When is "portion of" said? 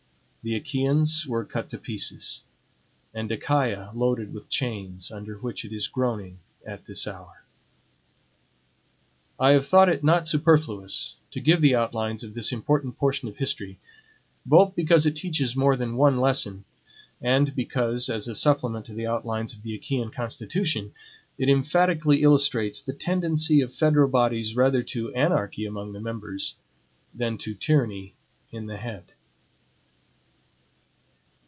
12.97-13.37